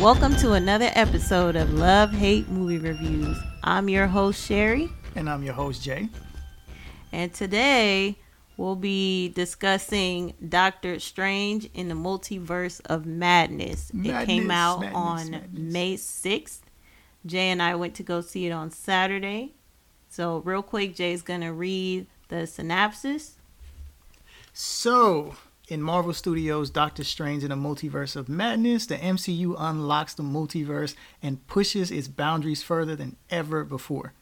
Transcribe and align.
Welcome 0.00 0.36
to 0.36 0.52
another 0.52 0.92
episode 0.94 1.56
of 1.56 1.74
Love 1.74 2.12
Hate 2.12 2.48
Movie 2.48 2.78
Reviews. 2.78 3.36
I'm 3.64 3.88
your 3.88 4.06
host, 4.06 4.46
Sherry. 4.46 4.92
And 5.16 5.28
I'm 5.28 5.42
your 5.42 5.54
host, 5.54 5.82
Jay. 5.82 6.08
And 7.10 7.34
today 7.34 8.16
we'll 8.56 8.76
be 8.76 9.30
discussing 9.30 10.34
Doctor 10.48 11.00
Strange 11.00 11.68
in 11.74 11.88
the 11.88 11.96
Multiverse 11.96 12.80
of 12.86 13.06
Madness. 13.06 13.92
Madness 13.92 14.22
it 14.22 14.26
came 14.26 14.52
out 14.52 14.82
madness, 14.82 14.96
on 14.96 15.30
madness. 15.32 15.72
May 15.72 15.94
6th. 15.96 16.60
Jay 17.26 17.48
and 17.48 17.60
I 17.60 17.74
went 17.74 17.96
to 17.96 18.04
go 18.04 18.20
see 18.20 18.46
it 18.46 18.52
on 18.52 18.70
Saturday. 18.70 19.54
So, 20.10 20.38
real 20.44 20.62
quick, 20.62 20.94
Jay's 20.94 21.22
going 21.22 21.40
to 21.40 21.52
read 21.52 22.06
the 22.28 22.46
synopsis. 22.46 23.32
So, 24.52 25.34
in 25.68 25.82
Marvel 25.82 26.14
Studios' 26.14 26.70
Doctor 26.70 27.04
Strange 27.04 27.44
in 27.44 27.50
the 27.50 27.54
Multiverse 27.54 28.16
of 28.16 28.28
Madness, 28.28 28.86
the 28.86 28.96
MCU 28.96 29.54
unlocks 29.58 30.14
the 30.14 30.22
multiverse 30.22 30.94
and 31.22 31.46
pushes 31.46 31.90
its 31.90 32.08
boundaries 32.08 32.62
further 32.62 32.96
than 32.96 33.16
ever 33.30 33.64
before. 33.64 34.14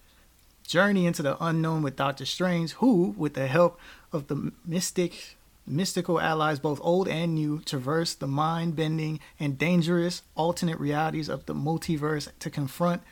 Journey 0.66 1.06
into 1.06 1.22
the 1.22 1.42
unknown 1.42 1.82
with 1.82 1.94
Doctor 1.94 2.26
Strange, 2.26 2.72
who, 2.72 3.14
with 3.16 3.34
the 3.34 3.46
help 3.46 3.78
of 4.12 4.26
the 4.26 4.52
mystic, 4.64 5.36
mystical 5.64 6.20
allies, 6.20 6.58
both 6.58 6.80
old 6.82 7.06
and 7.06 7.36
new, 7.36 7.60
traverse 7.60 8.14
the 8.14 8.26
mind-bending 8.26 9.20
and 9.38 9.56
dangerous 9.56 10.22
alternate 10.34 10.80
realities 10.80 11.28
of 11.28 11.46
the 11.46 11.54
multiverse 11.54 12.28
to 12.40 12.50
confront 12.50 13.02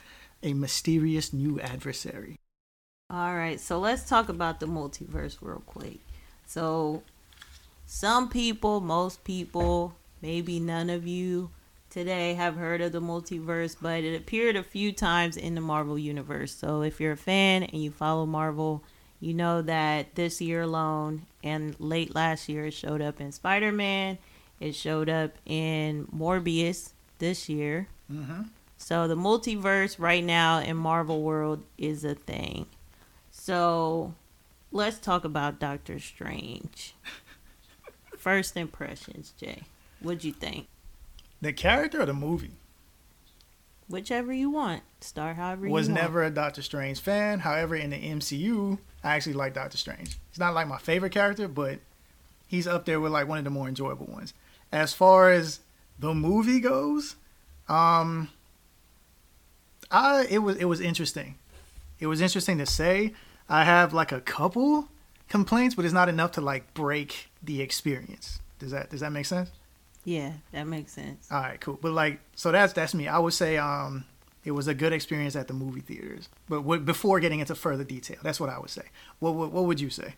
a 0.43 0.53
mysterious 0.53 1.33
new 1.33 1.61
adversary. 1.61 2.37
All 3.09 3.37
right, 3.37 3.61
so 3.61 3.79
let's 3.79 4.09
talk 4.09 4.29
about 4.29 4.59
the 4.59 4.67
multiverse 4.67 5.37
real 5.41 5.63
quick. 5.65 6.01
So, 6.47 7.03
some 7.87 8.29
people, 8.29 8.81
most 8.81 9.25
people, 9.25 9.95
maybe 10.23 10.59
none 10.61 10.91
of 10.91 11.07
you 11.07 11.51
today 11.91 12.35
have 12.35 12.57
heard 12.57 12.81
of 12.81 12.93
the 12.93 13.01
multiverse, 13.01 13.77
but 13.81 14.03
it 14.03 14.17
appeared 14.17 14.57
a 14.57 14.63
few 14.63 14.93
times 14.93 15.37
in 15.37 15.55
the 15.55 15.61
Marvel 15.61 15.99
universe. 15.99 16.55
So, 16.55 16.83
if 16.83 17.01
you're 17.01 17.13
a 17.13 17.17
fan 17.17 17.63
and 17.63 17.83
you 17.83 17.91
follow 17.91 18.27
Marvel, 18.27 18.83
you 19.21 19.33
know 19.33 19.63
that 19.63 20.15
this 20.17 20.41
year 20.41 20.63
alone 20.63 21.23
and 21.43 21.79
late 21.79 22.15
last 22.15 22.49
year 22.49 22.67
it 22.67 22.73
showed 22.73 23.01
up 23.01 23.21
in 23.21 23.33
Spider 23.33 23.73
Man, 23.73 24.19
it 24.61 24.75
showed 24.75 25.09
up 25.09 25.33
in 25.47 26.07
Morbius 26.07 26.91
this 27.19 27.49
year. 27.49 27.89
Mm-hmm. 28.13 28.43
So 28.77 29.09
the 29.09 29.17
multiverse 29.17 29.99
right 29.99 30.25
now 30.25 30.59
in 30.59 30.77
Marvel 30.77 31.23
world 31.23 31.63
is 31.79 32.05
a 32.05 32.15
thing. 32.15 32.67
So 33.31 34.15
let's 34.73 34.99
talk 34.99 35.25
about 35.25 35.59
Doctor 35.59 35.99
Strange. 35.99 36.95
First 38.25 38.57
impressions, 38.57 39.35
Jay. 39.39 39.65
What'd 40.01 40.25
you 40.25 40.33
think? 40.33 40.67
The 41.43 41.53
character 41.53 42.01
of 42.01 42.07
the 42.07 42.15
movie? 42.15 42.53
Whichever 43.87 44.33
you 44.33 44.49
want. 44.49 44.83
Start 45.03 45.37
however 45.37 45.69
was 45.69 45.89
you 45.89 45.93
want. 45.93 46.05
never 46.05 46.23
a 46.23 46.31
Doctor 46.31 46.63
Strange 46.63 47.01
fan. 47.01 47.41
However, 47.41 47.77
in 47.77 47.91
the 47.91 47.99
MCU, 47.99 48.79
I 49.03 49.15
actually 49.15 49.35
like 49.35 49.53
Doctor 49.53 49.77
Strange. 49.77 50.17
He's 50.31 50.39
not 50.39 50.55
like 50.55 50.67
my 50.67 50.79
favorite 50.79 51.13
character, 51.13 51.47
but 51.49 51.81
he's 52.47 52.67
up 52.67 52.87
there 52.87 52.99
with 52.99 53.13
like 53.13 53.29
one 53.29 53.37
of 53.37 53.45
the 53.45 53.51
more 53.51 53.69
enjoyable 53.69 54.07
ones. 54.07 54.33
As 54.73 54.95
far 54.95 55.31
as 55.31 55.61
the 55.99 56.15
movie 56.15 56.61
goes, 56.61 57.17
um, 57.69 58.31
I 59.91 60.27
it 60.31 60.39
was 60.39 60.57
it 60.57 60.65
was 60.65 60.81
interesting. 60.81 61.35
It 62.01 62.07
was 62.07 62.23
interesting 62.23 62.57
to 62.57 62.65
say. 62.65 63.13
I 63.51 63.65
have 63.65 63.93
like 63.93 64.13
a 64.13 64.23
couple 64.23 64.89
complaints, 65.35 65.75
but 65.75 65.85
it's 65.85 65.93
not 65.95 66.09
enough 66.09 66.31
to 66.33 66.41
like 66.41 66.73
break 66.75 67.29
the 67.43 67.61
experience. 67.61 68.39
Does 68.61 68.71
that 68.71 68.91
does 68.91 69.01
that 69.01 69.11
make 69.11 69.27
sense? 69.27 69.51
Yeah, 70.05 70.33
that 70.53 70.67
makes 70.69 70.93
sense. 70.93 71.27
All 71.31 71.41
right, 71.41 71.61
cool. 71.61 71.79
But 71.83 71.93
like, 71.93 72.21
so 72.37 72.53
that's 72.53 72.73
that's 72.73 72.95
me. 72.95 73.09
I 73.09 73.19
would 73.19 73.33
say 73.33 73.57
um, 73.57 74.05
it 74.45 74.53
was 74.53 74.69
a 74.69 74.75
good 74.75 74.93
experience 74.93 75.35
at 75.35 75.49
the 75.49 75.55
movie 75.55 75.81
theaters. 75.81 76.29
But 76.49 76.59
w- 76.59 76.81
before 76.81 77.19
getting 77.21 77.41
into 77.41 77.55
further 77.55 77.85
detail, 77.85 78.19
that's 78.23 78.39
what 78.39 78.49
I 78.49 78.59
would 78.59 78.71
say. 78.71 78.85
What 79.19 79.35
what, 79.35 79.51
what 79.51 79.65
would 79.65 79.81
you 79.81 79.91
say? 79.91 80.15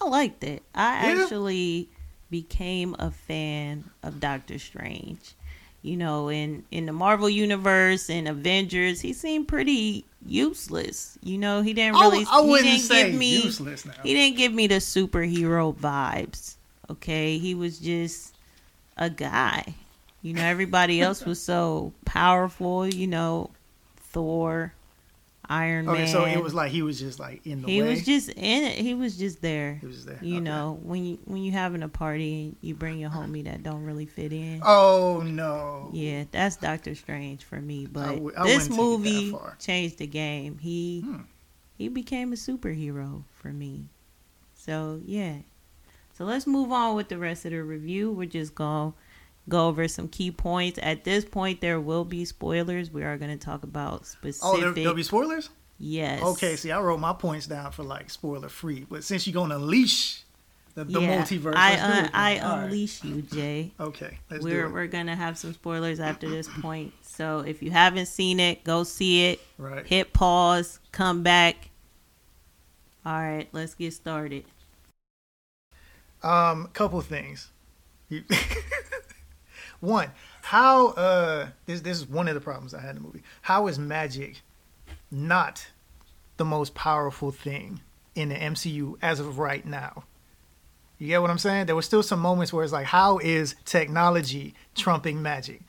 I 0.00 0.04
liked 0.06 0.44
it. 0.44 0.62
I 0.74 1.12
Yeah? 1.12 1.22
actually 1.22 1.88
became 2.30 2.94
a 2.98 3.10
fan 3.10 3.90
of 4.02 4.20
Doctor 4.20 4.58
Strange. 4.58 5.34
You 5.84 5.98
know, 5.98 6.30
in 6.30 6.64
in 6.70 6.86
the 6.86 6.94
Marvel 6.94 7.28
universe 7.28 8.08
and 8.08 8.26
Avengers, 8.26 9.02
he 9.02 9.12
seemed 9.12 9.48
pretty 9.48 10.06
useless. 10.24 11.18
You 11.22 11.36
know, 11.36 11.60
he 11.60 11.74
didn't 11.74 11.96
I, 11.96 12.00
really. 12.00 12.26
I 12.26 12.40
he 12.42 12.48
wouldn't 12.48 12.68
didn't 12.68 12.80
say 12.84 13.10
give 13.10 13.18
me. 13.18 13.42
useless 13.42 13.84
now. 13.84 13.92
He 14.02 14.14
didn't 14.14 14.38
give 14.38 14.54
me 14.54 14.66
the 14.66 14.76
superhero 14.76 15.76
vibes. 15.76 16.54
Okay, 16.88 17.36
he 17.36 17.54
was 17.54 17.78
just 17.78 18.34
a 18.96 19.10
guy. 19.10 19.74
You 20.22 20.32
know, 20.32 20.42
everybody 20.42 21.02
else 21.02 21.26
was 21.26 21.38
so 21.38 21.92
powerful. 22.06 22.86
You 22.88 23.06
know, 23.06 23.50
Thor, 23.98 24.72
Iron 25.48 25.88
Okay, 25.88 25.98
Man. 26.04 26.08
so 26.08 26.24
it 26.24 26.42
was 26.42 26.54
like 26.54 26.70
he 26.72 26.82
was 26.82 26.98
just 26.98 27.18
like 27.18 27.46
in 27.46 27.62
the 27.62 27.68
he 27.68 27.82
way. 27.82 27.90
was 27.90 28.04
just 28.04 28.28
in 28.30 28.62
it. 28.64 28.76
He 28.78 28.94
was 28.94 29.16
just 29.16 29.42
there. 29.42 29.74
He 29.80 29.86
was 29.86 30.04
there. 30.04 30.18
You 30.22 30.36
Okay. 30.36 30.44
know, 30.44 30.78
when 30.82 31.04
you 31.04 31.18
when 31.24 31.42
you 31.42 31.52
having 31.52 31.82
a 31.82 31.88
party, 31.88 32.56
you 32.60 32.74
bring 32.74 32.98
your 32.98 33.10
homie 33.10 33.44
that 33.44 33.62
don't 33.62 33.84
really 33.84 34.06
fit 34.06 34.32
in. 34.32 34.60
Oh 34.64 35.20
no. 35.24 35.90
Yeah, 35.92 36.24
that's 36.30 36.56
Doctor 36.56 36.94
Strange 36.94 37.44
for 37.44 37.60
me. 37.60 37.86
But 37.86 38.14
w- 38.14 38.32
I 38.36 38.44
this 38.44 38.68
wouldn't 38.68 38.70
take 38.70 38.72
it 38.72 38.76
that 38.76 38.82
movie 38.82 39.38
changed 39.58 39.98
the 39.98 40.06
game. 40.06 40.58
He 40.58 41.00
Hmm. 41.00 41.20
he 41.76 41.88
became 41.88 42.32
a 42.32 42.36
superhero 42.36 43.24
for 43.32 43.52
me. 43.52 43.88
So 44.54 45.00
yeah. 45.04 45.36
So 46.16 46.24
let's 46.24 46.46
move 46.46 46.70
on 46.72 46.94
with 46.94 47.08
the 47.08 47.18
rest 47.18 47.44
of 47.44 47.50
the 47.50 47.62
review. 47.62 48.12
We're 48.12 48.26
just 48.26 48.54
gonna 48.54 48.94
go 49.48 49.68
over 49.68 49.86
some 49.88 50.08
key 50.08 50.30
points. 50.30 50.78
At 50.82 51.04
this 51.04 51.24
point, 51.24 51.60
there 51.60 51.80
will 51.80 52.04
be 52.04 52.24
spoilers. 52.24 52.90
We 52.90 53.02
are 53.04 53.16
going 53.18 53.36
to 53.36 53.44
talk 53.44 53.62
about 53.62 54.06
specific. 54.06 54.40
Oh, 54.44 54.60
there, 54.60 54.72
there'll 54.72 54.94
be 54.94 55.02
spoilers. 55.02 55.50
yes. 55.78 56.22
Okay, 56.22 56.56
see, 56.56 56.70
I 56.70 56.80
wrote 56.80 57.00
my 57.00 57.12
points 57.12 57.46
down 57.46 57.72
for 57.72 57.82
like 57.82 58.08
spoiler 58.10 58.48
free, 58.48 58.86
but 58.88 59.04
since 59.04 59.26
you're 59.26 59.34
gonna 59.34 59.56
unleash 59.56 60.22
the, 60.74 60.84
the 60.84 61.00
Yeah, 61.00 61.22
multiverse, 61.22 61.54
I 61.56 61.80
un- 61.80 62.10
I 62.14 62.38
All 62.38 62.56
right. 62.56 62.64
unleash 62.64 63.04
you, 63.04 63.22
Jay. 63.22 63.72
Okay, 63.78 64.18
let's 64.30 64.42
we're 64.42 64.62
do 64.62 64.68
it. 64.68 64.72
we're 64.72 64.86
gonna 64.86 65.14
have 65.16 65.36
some 65.38 65.52
spoilers 65.52 66.00
after 66.00 66.28
this 66.28 66.48
point. 66.60 66.92
So 67.02 67.40
if 67.40 67.62
you 67.62 67.70
haven't 67.70 68.06
seen 68.06 68.40
it, 68.40 68.64
go 68.64 68.82
see 68.84 69.26
it. 69.26 69.40
Right. 69.58 69.86
Hit 69.86 70.12
pause, 70.12 70.80
come 70.90 71.22
back. 71.22 71.70
All 73.06 73.12
right, 73.20 73.48
let's 73.52 73.74
get 73.74 73.92
started. 73.92 74.44
Um, 76.22 76.68
couple 76.72 77.00
things. 77.02 77.50
You- 78.08 78.24
one, 79.84 80.10
how 80.42 80.88
uh 80.88 81.48
this 81.66 81.80
this 81.82 81.98
is 81.98 82.08
one 82.08 82.28
of 82.28 82.34
the 82.34 82.40
problems 82.40 82.74
I 82.74 82.80
had 82.80 82.90
in 82.90 83.02
the 83.02 83.02
movie. 83.02 83.22
How 83.42 83.66
is 83.66 83.78
magic 83.78 84.42
not 85.10 85.66
the 86.36 86.44
most 86.44 86.74
powerful 86.74 87.30
thing 87.30 87.80
in 88.14 88.28
the 88.28 88.34
MCU 88.34 88.96
as 89.00 89.20
of 89.20 89.38
right 89.38 89.64
now? 89.64 90.04
You 90.98 91.08
get 91.08 91.20
what 91.20 91.30
I'm 91.30 91.38
saying? 91.38 91.66
There 91.66 91.74
were 91.74 91.82
still 91.82 92.02
some 92.02 92.20
moments 92.20 92.52
where 92.52 92.62
it's 92.64 92.72
like, 92.72 92.86
how 92.86 93.18
is 93.18 93.56
technology 93.64 94.54
trumping 94.74 95.20
magic? 95.22 95.60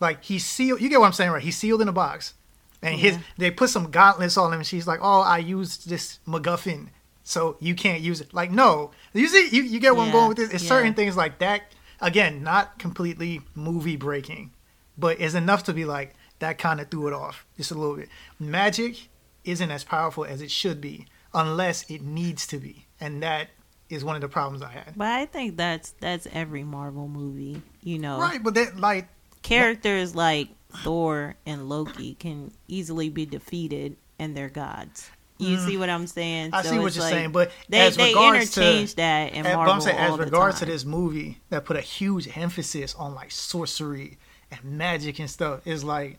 Like 0.00 0.22
he 0.24 0.38
sealed. 0.38 0.80
You 0.80 0.88
get 0.88 1.00
what 1.00 1.06
I'm 1.06 1.12
saying, 1.12 1.30
right? 1.30 1.42
He's 1.42 1.56
sealed 1.56 1.80
in 1.82 1.88
a 1.88 1.92
box, 1.92 2.34
and 2.82 2.98
his 2.98 3.16
Yeah. 3.16 3.22
they 3.38 3.50
put 3.50 3.70
some 3.70 3.90
gauntlets 3.90 4.36
on 4.36 4.52
him. 4.52 4.60
And 4.60 4.66
she's 4.66 4.86
like, 4.86 5.00
"Oh, 5.02 5.20
I 5.22 5.38
used 5.38 5.88
this 5.88 6.18
MacGuffin, 6.28 6.88
so 7.24 7.56
you 7.60 7.74
can't 7.74 8.02
use 8.02 8.20
it." 8.20 8.34
Like, 8.34 8.50
no, 8.50 8.90
you 9.14 9.26
see, 9.26 9.48
you, 9.50 9.62
you 9.62 9.80
get 9.80 9.96
where 9.96 10.04
I'm 10.04 10.12
going 10.12 10.28
with 10.28 10.36
this. 10.36 10.50
It's 10.50 10.62
yeah. 10.64 10.68
certain 10.68 10.94
things 10.94 11.16
like 11.16 11.38
that. 11.38 11.62
Again, 12.00 12.42
not 12.42 12.78
completely 12.78 13.40
movie 13.54 13.96
breaking, 13.96 14.52
but 14.98 15.20
it's 15.20 15.34
enough 15.34 15.64
to 15.64 15.72
be 15.72 15.84
like 15.84 16.14
that. 16.38 16.58
Kind 16.58 16.80
of 16.80 16.90
threw 16.90 17.08
it 17.08 17.12
off 17.12 17.46
just 17.56 17.70
a 17.70 17.74
little 17.74 17.96
bit. 17.96 18.08
Magic 18.38 19.08
isn't 19.44 19.70
as 19.70 19.84
powerful 19.84 20.24
as 20.24 20.42
it 20.42 20.50
should 20.50 20.80
be 20.80 21.06
unless 21.32 21.88
it 21.90 22.02
needs 22.02 22.46
to 22.48 22.58
be, 22.58 22.86
and 23.00 23.22
that 23.22 23.48
is 23.88 24.04
one 24.04 24.16
of 24.16 24.22
the 24.22 24.28
problems 24.28 24.62
I 24.62 24.70
had. 24.70 24.94
But 24.96 25.08
I 25.08 25.26
think 25.26 25.56
that's 25.56 25.92
that's 26.00 26.26
every 26.32 26.64
Marvel 26.64 27.08
movie. 27.08 27.62
You 27.82 27.98
know, 27.98 28.18
Right, 28.18 28.42
but 28.42 28.54
that 28.54 28.78
like 28.78 29.08
characters 29.42 30.14
like 30.14 30.48
Thor 30.82 31.36
and 31.46 31.68
Loki 31.68 32.14
can 32.14 32.52
easily 32.68 33.08
be 33.08 33.26
defeated, 33.26 33.96
and 34.18 34.36
they're 34.36 34.48
gods. 34.48 35.10
You 35.38 35.58
see 35.58 35.76
what 35.76 35.90
I'm 35.90 36.06
saying? 36.06 36.50
Mm. 36.50 36.54
I 36.54 36.62
So 36.62 36.70
see 36.70 36.78
what 36.78 36.94
you're 36.94 37.04
like- 37.04 37.12
saying, 37.12 37.32
but 37.32 37.50
they 37.68 37.80
as 37.80 37.96
they 37.96 38.08
regards 38.08 38.50
to- 38.52 38.60
interchange 38.62 38.94
that 38.96 39.32
in 39.32 39.44
And- 39.46 39.54
Marvel 39.56 39.74
I'm 39.74 39.80
saying, 39.80 39.98
as 39.98 40.16
the 40.16 40.24
regards 40.24 40.58
to 40.60 40.64
this 40.66 40.84
movie 40.84 41.40
that 41.50 41.64
put 41.64 41.76
a 41.76 41.80
huge 41.82 42.36
emphasis 42.36 42.94
on 42.94 43.14
like 43.14 43.30
sorcery 43.30 44.18
and 44.50 44.64
magic 44.64 45.18
and 45.18 45.28
stuff, 45.30 45.60
is 45.66 45.84
like 45.84 46.18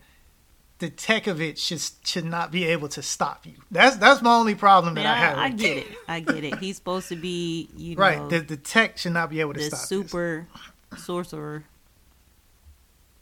the 0.79 0.89
tech 0.91 1.25
of 1.25 1.41
it 1.41 1.57
should 1.57 1.81
should 2.03 2.25
not 2.25 2.51
be 2.51 2.65
able 2.65 2.87
to 2.89 3.01
stop 3.01 3.45
you. 3.47 3.53
That's 3.71 3.95
that's 3.97 4.21
my 4.21 4.35
only 4.35 4.53
problem 4.53 4.93
that 4.93 5.01
Man, 5.03 5.11
I 5.11 5.17
have. 5.17 5.37
I, 5.39 5.45
I 5.45 5.49
get 5.49 5.77
it. 5.77 5.87
I 6.07 6.19
get 6.19 6.43
it. 6.43 6.59
He's 6.59 6.75
supposed 6.75 7.09
to 7.09 7.15
be, 7.15 7.69
you 7.75 7.95
know, 7.95 8.01
Right, 8.01 8.29
the, 8.29 8.39
the 8.41 8.57
tech 8.57 8.99
should 8.99 9.13
not 9.13 9.31
be 9.31 9.39
able 9.41 9.53
to 9.53 9.59
the 9.59 9.65
stop 9.65 9.79
this. 9.79 9.89
super 9.89 10.47
sorcerer 10.97 11.63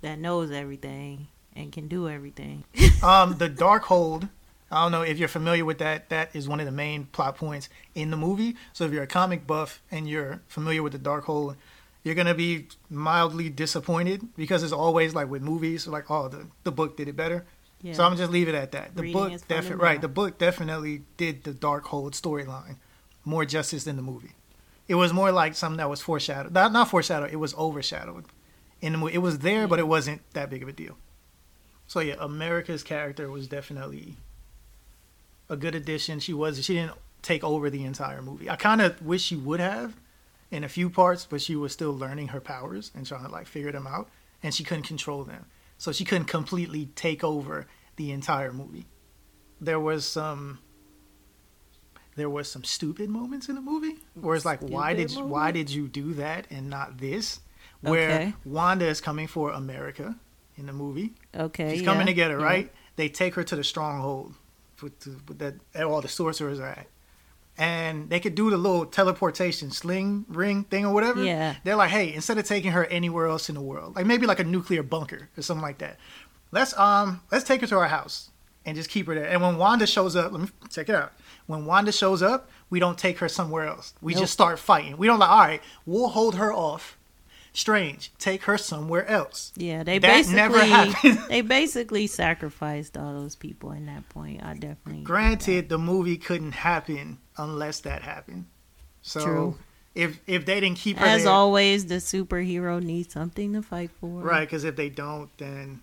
that 0.01 0.19
knows 0.19 0.51
everything 0.51 1.27
and 1.55 1.71
can 1.71 1.87
do 1.87 2.09
everything. 2.09 2.65
Um, 3.01 3.37
the 3.37 3.49
Darkhold. 3.49 4.29
I 4.71 4.81
don't 4.81 4.91
know 4.91 5.03
if 5.03 5.17
you're 5.19 5.27
familiar 5.27 5.63
with 5.63 5.77
that. 5.77 6.09
That 6.09 6.35
is 6.35 6.47
one 6.47 6.59
of 6.59 6.65
the 6.65 6.71
main 6.71 7.05
plot 7.05 7.37
points 7.37 7.69
in 7.93 8.11
the 8.11 8.17
movie. 8.17 8.55
So 8.73 8.85
if 8.85 8.91
you're 8.91 9.03
a 9.03 9.07
comic 9.07 9.45
buff 9.45 9.81
and 9.91 10.09
you're 10.09 10.41
familiar 10.47 10.81
with 10.81 10.93
the 10.93 10.99
Darkhold, 10.99 11.55
you're 12.03 12.15
gonna 12.15 12.35
be 12.35 12.67
mildly 12.89 13.49
disappointed 13.49 14.27
because 14.35 14.63
it's 14.63 14.73
always 14.73 15.13
like 15.15 15.29
with 15.29 15.41
movies, 15.41 15.87
like 15.87 16.09
oh 16.09 16.27
the 16.27 16.47
the 16.63 16.71
book 16.71 16.97
did 16.97 17.07
it 17.07 17.15
better. 17.15 17.45
Yeah. 17.81 17.93
So 17.93 18.03
I'm 18.03 18.17
just 18.17 18.31
leave 18.31 18.47
it 18.47 18.55
at 18.55 18.71
that. 18.71 18.95
The 18.95 19.03
Reading 19.03 19.21
book 19.21 19.47
definitely 19.47 19.83
right. 19.83 20.01
The 20.01 20.07
book 20.07 20.37
definitely 20.37 21.03
did 21.17 21.43
the 21.43 21.51
Darkhold 21.51 22.11
storyline 22.11 22.77
more 23.23 23.45
justice 23.45 23.83
than 23.83 23.95
the 23.95 24.01
movie. 24.01 24.33
It 24.87 24.95
was 24.95 25.13
more 25.13 25.31
like 25.31 25.55
something 25.55 25.77
that 25.77 25.89
was 25.89 26.01
foreshadowed. 26.01 26.53
Not 26.53 26.71
not 26.71 26.89
foreshadowed. 26.89 27.31
It 27.31 27.37
was 27.37 27.55
overshadowed 27.55 28.25
in 28.81 28.93
the 28.93 28.97
movie. 28.97 29.13
It 29.13 29.19
was 29.19 29.39
there, 29.39 29.67
but 29.67 29.79
it 29.79 29.87
wasn't 29.87 30.21
that 30.33 30.49
big 30.49 30.63
of 30.63 30.69
a 30.69 30.73
deal. 30.73 30.97
So 31.87 31.99
yeah, 31.99 32.15
America's 32.19 32.83
character 32.83 33.29
was 33.29 33.47
definitely 33.47 34.17
a 35.49 35.55
good 35.57 35.75
addition. 35.75 36.19
She 36.19 36.33
was. 36.33 36.63
She 36.63 36.73
didn't 36.75 36.93
take 37.21 37.43
over 37.43 37.69
the 37.69 37.83
entire 37.83 38.21
movie. 38.21 38.49
I 38.49 38.55
kind 38.55 38.81
of 38.81 39.01
wish 39.01 39.23
she 39.23 39.35
would 39.35 39.59
have 39.59 39.95
in 40.51 40.63
a 40.63 40.69
few 40.69 40.89
parts, 40.89 41.25
but 41.29 41.41
she 41.41 41.55
was 41.55 41.73
still 41.73 41.95
learning 41.95 42.29
her 42.29 42.39
powers 42.41 42.91
and 42.95 43.05
trying 43.05 43.25
to 43.25 43.31
like 43.31 43.47
figure 43.47 43.71
them 43.71 43.87
out, 43.87 44.09
and 44.43 44.53
she 44.53 44.63
couldn't 44.63 44.83
control 44.83 45.23
them. 45.23 45.45
So 45.77 45.91
she 45.91 46.05
couldn't 46.05 46.25
completely 46.27 46.87
take 46.95 47.23
over 47.23 47.67
the 47.95 48.11
entire 48.11 48.53
movie. 48.53 48.85
There 49.59 49.79
was 49.79 50.05
some 50.05 50.59
there 52.15 52.29
was 52.29 52.49
some 52.49 52.63
stupid 52.63 53.09
moments 53.09 53.49
in 53.49 53.55
the 53.55 53.61
movie 53.61 53.97
where 54.13 54.35
it's 54.35 54.45
like 54.45 54.61
why 54.61 54.93
Stupid 54.93 55.07
did 55.09 55.17
movie? 55.17 55.29
why 55.31 55.51
did 55.51 55.69
you 55.69 55.87
do 55.87 56.13
that 56.13 56.47
and 56.49 56.69
not 56.69 56.97
this? 56.97 57.41
Where 57.81 58.11
Okay. 58.11 58.33
Wanda 58.45 58.87
is 58.87 59.01
coming 59.01 59.27
for 59.27 59.51
America 59.51 60.15
in 60.57 60.65
the 60.65 60.73
movie. 60.73 61.13
Okay. 61.35 61.71
She's 61.71 61.81
yeah, 61.81 61.85
coming 61.91 62.07
to 62.07 62.13
get 62.13 62.31
her, 62.31 62.39
yeah. 62.39 62.45
right? 62.45 62.73
They 62.95 63.09
take 63.09 63.35
her 63.35 63.43
to 63.43 63.55
the 63.55 63.63
stronghold 63.63 64.33
with, 64.81 64.99
the, 65.01 65.11
with 65.27 65.39
that 65.39 65.55
all 65.83 66.01
the 66.01 66.07
sorcerers 66.07 66.59
are 66.59 66.67
at. 66.67 66.87
And 67.57 68.09
they 68.09 68.19
could 68.19 68.35
do 68.35 68.49
the 68.49 68.57
little 68.57 68.85
teleportation 68.85 69.71
sling 69.71 70.25
ring 70.27 70.65
thing 70.65 70.85
or 70.85 70.93
whatever. 70.93 71.23
Yeah. 71.23 71.55
They're 71.63 71.77
like, 71.77 71.89
hey, 71.91 72.13
instead 72.13 72.37
of 72.37 72.45
taking 72.45 72.71
her 72.73 72.85
anywhere 72.85 73.27
else 73.27 73.47
in 73.47 73.55
the 73.55 73.61
world, 73.61 73.95
like 73.95 74.05
maybe 74.05 74.25
like 74.27 74.39
a 74.39 74.43
nuclear 74.43 74.83
bunker 74.83 75.29
or 75.37 75.41
something 75.41 75.61
like 75.61 75.77
that, 75.77 75.97
let's 76.51 76.77
um 76.77 77.21
let's 77.31 77.45
take 77.45 77.61
her 77.61 77.67
to 77.67 77.77
our 77.77 77.87
house 77.87 78.29
and 78.65 78.75
just 78.75 78.89
keep 78.89 79.07
her 79.07 79.15
there. 79.15 79.27
And 79.29 79.41
when 79.41 79.57
Wanda 79.57 79.87
shows 79.87 80.17
up, 80.17 80.33
let 80.33 80.41
me 80.41 80.49
check 80.69 80.89
it 80.89 80.95
out. 80.95 81.13
When 81.45 81.65
Wanda 81.65 81.93
shows 81.93 82.21
up, 82.21 82.49
we 82.69 82.79
don't 82.81 82.97
take 82.97 83.19
her 83.19 83.29
somewhere 83.29 83.65
else. 83.67 83.93
We 84.01 84.13
Nope. 84.13 84.23
just 84.23 84.33
start 84.33 84.59
fighting. 84.59 84.97
We 84.97 85.07
don't 85.07 85.19
like, 85.19 85.29
all 85.29 85.37
right, 85.39 85.61
we'll 85.85 86.09
hold 86.09 86.35
her 86.35 86.51
off. 86.51 86.97
Strange, 87.55 88.11
take 88.19 88.43
her 88.43 88.57
somewhere 88.57 89.07
else. 89.07 89.53
Yeah, 89.55 89.83
they 89.83 89.97
That 89.99 90.25
basically 90.25 91.11
they 91.29 91.41
basically 91.41 92.05
sacrificed 92.05 92.97
all 92.97 93.13
those 93.13 93.35
people 93.37 93.71
in 93.71 93.85
that 93.85 94.07
point. 94.09 94.43
I 94.43 94.53
definitely 94.55 95.03
Granted, 95.03 95.69
the 95.69 95.77
movie 95.77 96.17
couldn't 96.17 96.51
happen 96.51 97.17
unless 97.37 97.79
that 97.81 98.01
happened. 98.01 98.47
So 99.01 99.23
True. 99.23 99.57
if 99.95 100.19
if 100.27 100.45
they 100.45 100.59
didn't 100.59 100.79
keep 100.79 100.97
her 100.97 101.05
As 101.05 101.23
there, 101.23 101.31
always, 101.31 101.85
the 101.85 101.95
superhero 101.95 102.83
needs 102.83 103.13
something 103.13 103.53
to 103.53 103.61
fight 103.61 103.91
for. 104.01 104.21
right? 104.21 104.41
Because 104.41 104.65
if 104.65 104.75
they 104.75 104.89
don't, 104.89 105.29
then 105.37 105.79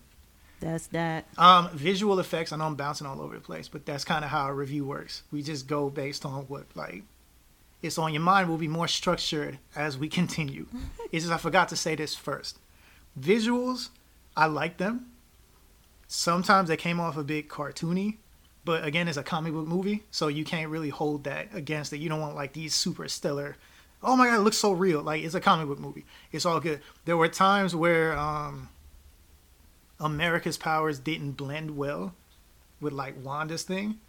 That's 0.59 0.85
that. 0.87 1.25
um, 1.39 1.69
visual 1.73 2.19
effects. 2.19 2.51
I 2.51 2.57
know 2.57 2.65
I'm 2.65 2.75
bouncing 2.75 3.07
all 3.07 3.19
over 3.19 3.33
the 3.33 3.41
place, 3.41 3.67
but 3.67 3.85
that's 3.85 4.05
kind 4.05 4.23
of 4.23 4.29
how 4.29 4.47
a 4.47 4.53
review 4.53 4.85
works. 4.85 5.23
We 5.31 5.41
just 5.41 5.67
go 5.67 5.89
based 5.89 6.23
on 6.23 6.43
what 6.43 6.65
like 6.75 7.03
it's 7.83 7.97
on 7.97 8.13
your 8.13 8.23
mind. 8.23 8.49
Will 8.49 8.57
be 8.57 8.67
more 8.67 8.87
structured 8.87 9.59
as 9.75 9.97
we 9.97 10.07
continue. 10.19 10.65
it's 11.11 11.25
just 11.25 11.33
I 11.33 11.37
forgot 11.37 11.69
to 11.69 11.75
say 11.75 11.95
this 11.95 12.15
first. 12.15 12.57
Visuals, 13.19 13.89
I 14.35 14.47
like 14.47 14.77
them. 14.77 15.11
Sometimes 16.07 16.69
they 16.69 16.77
came 16.77 16.99
off 16.99 17.17
a 17.17 17.23
bit 17.23 17.49
cartoony, 17.49 18.17
but 18.65 18.83
again, 18.83 19.07
it's 19.07 19.17
a 19.17 19.23
comic 19.23 19.53
book 19.53 19.67
movie, 19.67 20.03
so 20.11 20.27
you 20.27 20.45
can't 20.45 20.69
really 20.69 20.89
hold 20.89 21.23
that 21.25 21.49
against 21.53 21.91
it. 21.93 21.97
You 21.97 22.09
don't 22.09 22.21
want 22.21 22.35
like 22.35 22.53
these 22.53 22.73
super 22.73 23.07
stellar. 23.07 23.57
Oh 24.01 24.15
my 24.15 24.27
god, 24.27 24.35
it 24.35 24.41
looks 24.41 24.57
so 24.57 24.71
real. 24.73 25.01
Like 25.01 25.23
it's 25.23 25.35
a 25.35 25.41
comic 25.41 25.67
book 25.67 25.79
movie. 25.79 26.05
It's 26.31 26.45
all 26.45 26.59
good. 26.59 26.81
There 27.05 27.17
were 27.17 27.29
times 27.29 27.75
where 27.75 28.17
um, 28.17 28.69
America's 29.99 30.57
powers 30.57 30.99
didn't 30.99 31.31
blend 31.31 31.77
well 31.77 32.13
with 32.79 32.93
like 32.93 33.15
Wanda's 33.23 33.63
thing, 33.63 33.99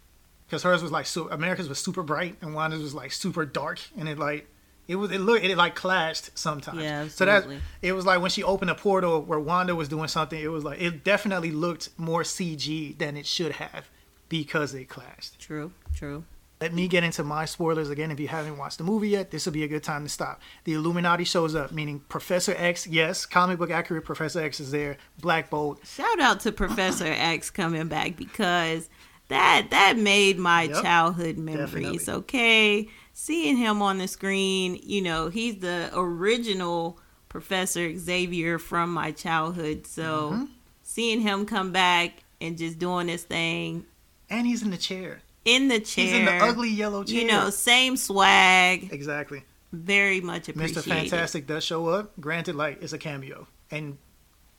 because 0.47 0.63
hers 0.63 0.81
was 0.81 0.91
like 0.91 1.05
so 1.05 1.29
America's 1.29 1.69
was 1.69 1.79
super 1.79 2.03
bright 2.03 2.37
and 2.41 2.53
Wanda's 2.53 2.81
was 2.81 2.93
like 2.93 3.11
super 3.11 3.45
dark, 3.45 3.79
and 3.97 4.07
it 4.09 4.17
like 4.19 4.47
it 4.87 4.95
was 4.95 5.11
it 5.11 5.19
looked 5.19 5.43
it 5.43 5.57
like 5.57 5.75
clashed 5.75 6.37
sometimes. 6.37 6.81
Yeah, 6.81 7.07
So 7.07 7.25
that 7.25 7.45
it 7.81 7.93
was 7.93 8.05
like 8.05 8.21
when 8.21 8.31
she 8.31 8.43
opened 8.43 8.71
a 8.71 8.75
portal 8.75 9.21
where 9.21 9.39
Wanda 9.39 9.75
was 9.75 9.89
doing 9.89 10.07
something, 10.07 10.39
it 10.39 10.47
was 10.47 10.63
like 10.63 10.79
it 10.81 11.03
definitely 11.03 11.51
looked 11.51 11.89
more 11.97 12.23
CG 12.23 12.97
than 12.97 13.17
it 13.17 13.25
should 13.25 13.53
have 13.53 13.89
because 14.29 14.73
it 14.73 14.85
clashed. 14.89 15.39
True, 15.39 15.71
true. 15.95 16.23
Let 16.61 16.73
me 16.73 16.87
get 16.87 17.03
into 17.03 17.21
my 17.23 17.43
spoilers 17.43 17.89
again. 17.89 18.11
If 18.11 18.19
you 18.19 18.29
haven't 18.29 18.57
watched 18.57 18.77
the 18.77 18.85
movie 18.85 19.09
yet, 19.09 19.29
this 19.29 19.45
will 19.45 19.51
be 19.51 19.63
a 19.63 19.67
good 19.67 19.83
time 19.83 20.03
to 20.03 20.09
stop. 20.09 20.41
The 20.63 20.73
Illuminati 20.73 21.25
shows 21.25 21.53
up, 21.53 21.73
meaning 21.73 21.99
Professor 22.07 22.55
X. 22.57 22.87
Yes, 22.87 23.25
comic 23.25 23.59
book 23.59 23.71
accurate. 23.71 24.05
Professor 24.05 24.41
X 24.41 24.61
is 24.61 24.71
there. 24.71 24.95
Black 25.19 25.49
Bolt. 25.49 25.85
Shout 25.85 26.19
out 26.21 26.39
to 26.41 26.53
Professor 26.53 27.05
X 27.07 27.49
coming 27.49 27.87
back 27.89 28.15
because 28.15 28.89
that 29.29 29.67
that 29.71 29.97
made 29.97 30.37
my 30.37 30.63
Yep, 30.63 30.81
childhood 30.83 31.37
memories. 31.37 32.05
definitely. 32.05 32.13
Okay, 32.13 32.89
seeing 33.13 33.57
him 33.57 33.81
on 33.81 33.97
the 33.97 34.07
screen, 34.07 34.79
you 34.83 35.01
know, 35.01 35.29
he's 35.29 35.57
the 35.59 35.89
original 35.93 36.99
Professor 37.29 37.97
Xavier 37.97 38.57
from 38.59 38.93
my 38.93 39.11
childhood. 39.11 39.85
So 39.87 40.31
Mm-hmm. 40.33 40.45
seeing 40.83 41.21
him 41.21 41.45
come 41.45 41.71
back 41.71 42.23
and 42.41 42.57
just 42.57 42.79
doing 42.79 43.07
this 43.07 43.23
thing 43.23 43.85
And 44.29 44.45
he's 44.47 44.61
in 44.63 44.69
the 44.71 44.77
chair. 44.77 45.21
in 45.43 45.67
the 45.67 45.79
chair, 45.79 46.05
He's 46.05 46.13
in 46.13 46.25
the 46.25 46.31
ugly 46.37 46.69
yellow 46.69 47.03
chair. 47.03 47.21
you 47.21 47.27
know, 47.27 47.49
same 47.49 47.97
swag, 47.97 48.89
Exactly. 48.93 49.43
very 49.73 50.21
much 50.21 50.47
appreciated. 50.49 50.83
Mr. 50.83 50.87
Fantastic 51.09 51.47
does 51.47 51.63
show 51.63 51.87
up. 51.87 52.13
Granted, 52.19 52.55
like 52.55 52.81
it's 52.81 52.93
a 52.93 52.97
cameo 52.97 53.47
and 53.71 53.97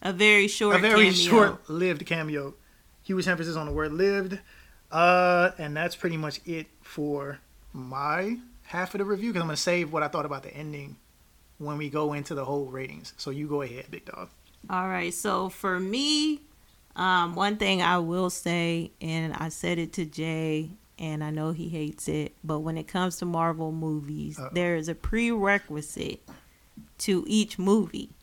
A 0.03 0.13
very 0.13 0.49
short, 0.49 0.77
a 0.77 0.79
very 0.79 1.11
cameo. 1.11 1.31
short-lived 1.31 2.05
cameo. 2.07 2.55
Huge 3.03 3.27
emphasis 3.29 3.57
on 3.57 3.67
the 3.67 3.73
word 3.73 3.93
"lived," 3.93 4.41
uh, 4.97 5.51
and 5.59 5.77
that's 5.77 5.95
pretty 5.95 6.17
much 6.17 6.41
it 6.47 6.67
for 6.81 7.39
my 7.75 8.39
half 8.63 8.95
of 8.95 8.99
the 8.99 9.05
review. 9.05 9.31
Because 9.31 9.43
I'm 9.43 9.49
gonna 9.49 9.57
save 9.59 9.93
what 9.93 10.03
I 10.03 10.09
thought 10.09 10.25
about 10.25 10.43
the 10.43 10.55
ending 10.55 10.97
when 11.59 11.77
we 11.77 11.91
go 11.91 12.15
into 12.15 12.35
the 12.35 12.47
whole 12.47 12.67
ratings. 12.67 13.13
So 13.19 13.31
you 13.31 13.47
go 13.47 13.61
ahead, 13.61 13.87
big 13.91 14.07
dog. 14.07 14.31
All 14.71 14.89
right. 14.89 15.13
So 15.13 15.51
for 15.51 15.79
me, 15.79 16.41
um, 16.97 17.35
one 17.35 17.59
thing 17.59 17.83
I 17.83 17.99
will 17.99 18.31
say, 18.31 18.91
and 19.03 19.35
I 19.35 19.51
said 19.51 19.79
it 19.79 19.93
to 19.95 20.07
Jay, 20.07 20.71
and 20.99 21.23
I 21.23 21.29
know 21.29 21.53
he 21.53 21.69
hates 21.69 22.09
it, 22.09 22.35
but 22.43 22.61
when 22.61 22.79
it 22.79 22.89
comes 22.89 23.19
to 23.19 23.27
Marvel 23.27 23.73
movies, 23.73 24.41
there 24.53 24.77
is 24.77 24.89
a 24.89 24.95
prerequisite 24.95 26.27
to 26.99 27.23
each 27.29 27.59
movie. 27.59 28.16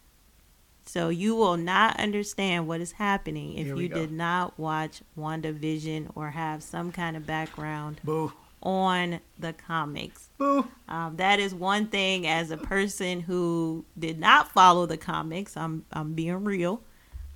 So 0.85 1.09
you 1.09 1.35
will 1.35 1.57
not 1.57 1.99
understand 1.99 2.67
what 2.67 2.81
is 2.81 2.93
happening 2.93 3.57
if 3.57 3.67
you 3.67 3.87
go. 3.87 3.95
did 3.95 4.11
not 4.11 4.57
watch 4.59 5.01
WandaVision 5.17 6.11
or 6.15 6.31
have 6.31 6.61
some 6.61 6.91
kind 6.91 7.15
of 7.17 7.25
background 7.25 8.01
Boo, 8.03 8.31
on 8.61 9.19
the 9.39 9.53
comics. 9.53 10.29
boo. 10.37 10.67
Um, 10.89 11.15
that 11.17 11.39
is 11.39 11.55
one 11.55 11.87
thing 11.87 12.27
as 12.27 12.51
a 12.51 12.57
person 12.57 13.21
who 13.21 13.85
did 13.97 14.19
not 14.19 14.51
follow 14.51 14.85
the 14.85 14.97
comics. 14.97 15.55
I'm 15.57 15.85
I'm 15.91 16.13
being 16.13 16.43
real. 16.43 16.81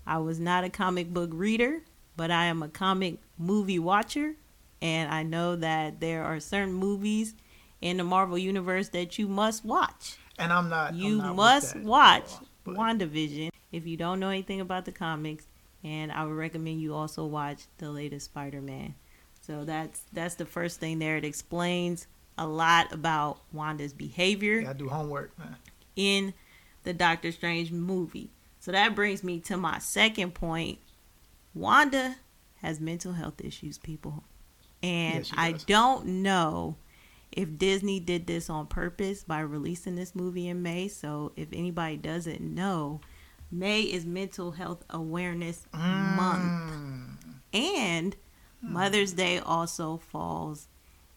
I 0.05 0.17
was 0.19 0.39
not 0.39 0.63
a 0.63 0.69
comic 0.69 1.13
book 1.13 1.29
reader, 1.33 1.81
but 2.15 2.31
I 2.31 2.45
am 2.45 2.61
a 2.63 2.69
comic 2.69 3.17
movie 3.37 3.79
watcher, 3.79 4.35
and 4.81 5.11
I 5.13 5.23
know 5.23 5.55
that 5.55 5.99
there 5.99 6.23
are 6.23 6.39
certain 6.39 6.73
movies 6.73 7.33
in 7.81 7.97
the 7.97 8.03
Marvel 8.03 8.37
universe 8.37 8.89
that 8.89 9.17
you 9.19 9.27
must 9.27 9.63
watch. 9.65 10.17
And 10.39 10.53
I'm 10.53 10.69
not. 10.69 10.91
I'm 10.91 10.95
You 10.97 11.17
not 11.17 11.29
with 11.29 11.37
must 11.37 11.75
watch 11.77 12.29
but- 12.67 12.75
WandaVision 12.75 13.49
if 13.71 13.85
you 13.85 13.97
don't 13.97 14.19
know 14.19 14.29
anything 14.29 14.61
about 14.61 14.85
the 14.85 14.91
comics, 14.93 15.45
and 15.83 16.11
I 16.11 16.23
would 16.23 16.33
recommend 16.35 16.81
you 16.81 16.93
also 16.93 17.25
watch 17.25 17.63
the 17.79 17.91
latest 17.91 18.25
Spider-Man. 18.27 18.95
So 19.41 19.65
that's 19.65 20.03
that's 20.13 20.35
the 20.35 20.45
first 20.45 20.79
thing 20.79 20.99
there. 20.99 21.17
It 21.17 21.25
explains 21.25 22.07
a 22.37 22.47
lot 22.47 22.91
about 22.93 23.39
Wanda's 23.51 23.93
behavior 23.93 24.59
Yeah, 24.59 24.69
I 24.69 24.73
do 24.73 24.87
homework, 24.89 25.37
man. 25.39 25.55
in 25.95 26.33
the 26.83 26.93
Doctor 26.93 27.31
Strange 27.31 27.71
movie. 27.71 28.29
So 28.59 28.71
that 28.71 28.95
brings 28.95 29.23
me 29.23 29.39
to 29.41 29.57
my 29.57 29.79
second 29.79 30.33
point. 30.33 30.79
Wanda 31.53 32.15
has 32.61 32.79
mental 32.79 33.13
health 33.13 33.41
issues, 33.43 33.77
people. 33.77 34.23
And 34.83 35.25
Yes, 35.25 35.31
I 35.35 35.53
don't 35.53 36.05
know 36.21 36.77
if 37.31 37.57
Disney 37.57 37.99
did 37.99 38.25
this 38.27 38.49
on 38.49 38.67
purpose 38.67 39.23
by 39.23 39.39
releasing 39.41 39.95
this 39.95 40.15
movie 40.15 40.47
in 40.47 40.61
May. 40.63 40.87
So 40.87 41.31
if 41.35 41.49
anybody 41.53 41.97
doesn't 41.97 42.41
know, 42.41 43.01
May 43.51 43.81
is 43.81 44.05
Mental 44.05 44.51
Health 44.51 44.83
Awareness 44.89 45.65
Month. 45.73 46.71
Mm, 46.71 47.33
And 47.53 48.15
Mother's 48.61 49.13
Day 49.13 49.39
also 49.39 49.97
falls 49.97 50.67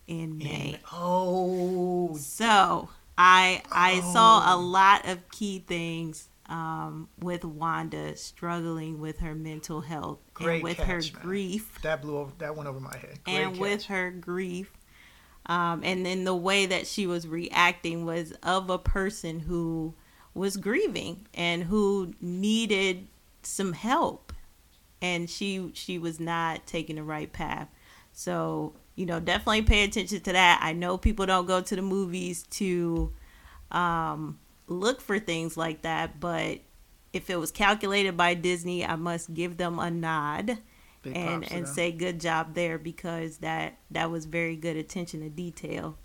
in 0.07 0.38
May. 0.38 0.75
and- 0.75 0.79
oh, 0.93 2.17
So 2.17 2.88
I 3.17 3.62
I 3.71 4.00
saw 4.12 4.55
a 4.55 4.57
Oh. 4.57 4.61
lot 4.61 5.07
of 5.07 5.29
key 5.31 5.59
things 5.61 6.29
um, 6.49 7.09
with 7.21 7.45
Wanda 7.45 8.17
struggling 8.17 8.99
with 9.00 9.19
her 9.21 9.37
mental 9.37 9.83
health 9.83 10.19
Great 10.35 10.55
and 10.57 10.62
with 10.64 10.76
catch, 10.79 10.87
her 10.87 11.00
man. 11.19 11.23
grief 11.23 11.79
that 11.83 12.02
blew 12.02 12.17
over. 12.19 12.33
That 12.38 12.57
went 12.57 12.69
over 12.69 12.81
my 12.81 12.97
head. 12.97 13.21
Great 13.25 13.37
and 13.37 13.57
with 13.59 13.85
her 13.85 14.11
grief. 14.11 14.73
Um, 15.47 15.82
and 15.85 16.04
then 16.06 16.25
the 16.25 16.35
way 16.35 16.66
that 16.66 16.87
she 16.87 17.06
was 17.06 17.26
reacting 17.26 18.04
was 18.04 18.32
of 18.42 18.70
a 18.70 18.78
person 18.78 19.40
who 19.40 19.94
was 20.35 20.56
grieving 20.56 21.26
and 21.35 21.64
who 21.64 22.14
needed 22.20 23.09
some 23.42 23.73
help. 23.73 24.32
And 25.02 25.30
she 25.30 25.70
she 25.75 25.99
was 25.99 26.20
not 26.20 26.66
taking 26.66 26.97
the 26.97 27.02
right 27.02 27.32
path. 27.32 27.68
So 28.12 28.75
you 28.94 29.06
know 29.06 29.18
definitely 29.18 29.62
pay 29.62 29.85
attention 29.85 30.20
to 30.20 30.32
that. 30.32 30.61
I 30.62 30.73
know 30.73 30.99
people 30.99 31.26
don't 31.26 31.47
go 31.47 31.61
to 31.61 31.76
the 31.76 31.82
movies 31.82 32.42
to 32.50 33.12
um, 33.70 34.38
look 34.70 35.00
for 35.00 35.18
things 35.18 35.56
like 35.56 35.82
that 35.82 36.20
but 36.20 36.61
if 37.12 37.28
it 37.28 37.37
was 37.37 37.50
calculated 37.50 38.16
by 38.16 38.35
disney 38.35 38.87
i 38.87 38.94
must 38.94 39.35
give 39.35 39.56
them 39.56 39.78
a 39.78 39.90
nod 39.90 40.59
Big 41.02 41.16
and 41.16 41.50
and 41.50 41.66
say 41.66 41.92
good 41.92 42.21
job 42.21 42.54
there 42.54 42.78
because 42.78 43.38
that 43.38 43.78
that 43.90 44.11
was 44.11 44.26
very 44.26 44.57
good 44.57 44.76
attention 44.76 45.21
to 45.21 45.30
detail 45.30 45.97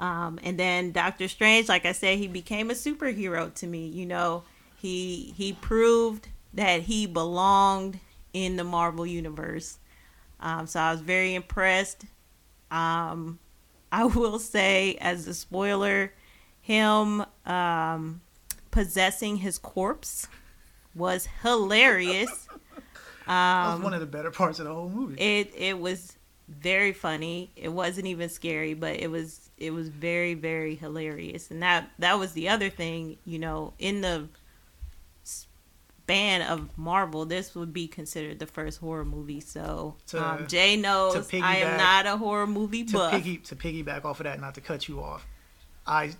um, 0.00 0.38
and 0.42 0.58
then 0.58 0.92
Doctor 0.92 1.28
Strange, 1.28 1.68
like 1.68 1.84
I 1.84 1.92
said, 1.92 2.18
he 2.18 2.28
became 2.28 2.70
a 2.70 2.74
superhero 2.74 3.52
to 3.54 3.66
me. 3.66 3.86
You 3.86 4.06
know, 4.06 4.44
he 4.76 5.34
he 5.36 5.52
proved 5.52 6.28
that 6.54 6.82
he 6.82 7.06
belonged 7.06 7.98
in 8.32 8.56
the 8.56 8.64
Marvel 8.64 9.06
universe. 9.06 9.78
Um, 10.40 10.66
so 10.66 10.80
I 10.80 10.92
was 10.92 11.00
very 11.00 11.34
impressed. 11.34 12.04
Um, 12.70 13.40
I 13.90 14.04
will 14.14 14.38
say, 14.38 14.96
as 15.00 15.26
a 15.26 15.34
spoiler, 15.34 16.12
him 16.60 17.24
um, 17.44 18.20
possessing 18.70 19.38
his 19.38 19.58
corpse 19.58 20.28
was 20.94 21.28
hilarious. 21.42 22.48
That 23.28 23.66
was 23.66 23.74
Um, 23.76 23.82
one 23.82 23.94
of 23.94 24.00
the 24.00 24.06
better 24.06 24.30
parts 24.30 24.58
of 24.58 24.64
the 24.66 24.74
whole 24.74 24.88
movie. 24.88 25.20
it 25.20 25.52
it 25.56 25.78
was 25.78 26.16
very 26.48 26.92
funny. 26.92 27.50
It 27.56 27.68
wasn't 27.68 28.06
even 28.06 28.28
scary, 28.30 28.74
but 28.74 28.96
it 28.96 29.10
was 29.10 29.50
it 29.58 29.70
was 29.72 29.88
very 29.88 30.34
very 30.34 30.74
hilarious. 30.74 31.50
And 31.50 31.62
that 31.62 31.90
that 31.98 32.18
was 32.18 32.32
the 32.32 32.48
other 32.48 32.70
thing, 32.70 33.18
you 33.26 33.38
know, 33.38 33.74
in 33.78 34.00
the 34.00 34.28
span 35.24 36.40
of 36.42 36.76
Marvel, 36.78 37.26
this 37.26 37.54
would 37.54 37.72
be 37.72 37.86
considered 37.86 38.38
the 38.38 38.46
first 38.46 38.78
horror 38.80 39.04
movie. 39.04 39.40
So 39.40 39.96
To- 40.08 40.24
um, 40.26 40.46
Jay 40.46 40.76
knows 40.76 41.30
I 41.34 41.56
am 41.58 41.76
not 41.76 42.06
a 42.06 42.16
horror 42.16 42.46
movie 42.46 42.84
to 42.84 42.92
buff. 42.94 43.12
piggy 43.12 43.36
to 43.38 43.54
piggyback 43.56 44.04
off 44.04 44.20
of 44.20 44.24
that, 44.24 44.40
not 44.40 44.54
to 44.54 44.60
cut 44.60 44.88
you 44.88 45.02
off, 45.02 45.26
I 45.86 46.12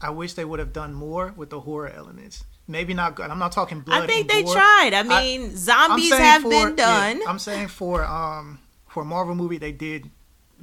I 0.00 0.10
wish 0.10 0.34
they 0.34 0.44
would 0.44 0.60
have 0.60 0.72
done 0.72 0.94
more 0.94 1.32
with 1.36 1.50
the 1.50 1.60
horror 1.60 1.88
elements. 1.88 2.44
Maybe 2.68 2.94
not. 2.94 3.14
good. 3.14 3.30
I'm 3.30 3.38
not 3.38 3.52
talking 3.52 3.80
blood. 3.80 4.02
I 4.02 4.06
think 4.06 4.28
they 4.28 4.42
gore. 4.42 4.54
tried. 4.54 4.90
I 4.94 5.02
mean, 5.02 5.56
zombies 5.56 6.12
have 6.12 6.42
for- 6.42 6.50
been 6.50 6.68
yeah, 6.76 7.12
done. 7.14 7.20
I'm 7.28 7.38
saying 7.38 7.68
for 7.68 8.04
um 8.04 8.58
for 8.88 9.02
a 9.02 9.06
Marvel 9.06 9.34
movie, 9.34 9.58
they 9.58 9.72
did 9.72 10.10